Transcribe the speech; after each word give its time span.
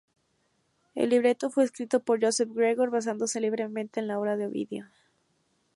El 0.95 1.09
libreto 1.11 1.51
fue 1.51 1.63
escrito 1.63 1.99
por 1.99 2.19
Joseph 2.19 2.49
Gregor 2.51 2.89
basándose 2.89 3.39
libremente 3.39 3.99
en 3.99 4.07
la 4.07 4.17
obra 4.19 4.35
de 4.35 4.47
Ovidio. 4.47 4.87